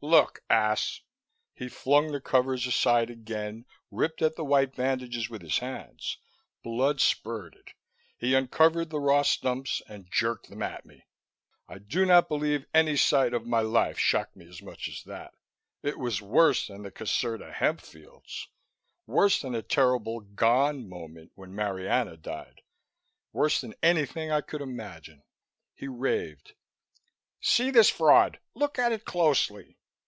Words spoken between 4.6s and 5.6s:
bandages with his